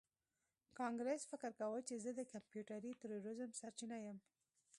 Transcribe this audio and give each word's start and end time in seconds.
کانګرس 0.79 1.21
فکر 1.31 1.51
کاوه 1.59 1.79
چې 1.87 1.95
زه 2.03 2.11
د 2.15 2.21
کمپیوټري 2.33 2.91
تروریزم 3.01 3.49
سرچینه 3.59 3.97
یم 4.05 4.17